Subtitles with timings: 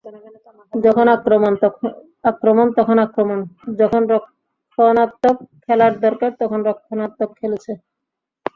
[0.73, 1.53] যখন আক্রমণ
[2.75, 3.39] তখন আক্রমণ,
[3.79, 5.35] যখন রক্ষণাত্মক
[5.65, 7.71] খেলার দরকার তখন রক্ষণাত্মক খেলেছে।